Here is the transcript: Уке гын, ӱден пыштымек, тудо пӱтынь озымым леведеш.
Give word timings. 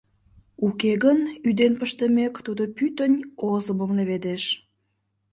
Уке 0.67 0.91
гын, 1.03 1.19
ӱден 1.47 1.73
пыштымек, 1.79 2.33
тудо 2.45 2.63
пӱтынь 2.75 3.17
озымым 3.49 3.91
леведеш. 3.97 4.43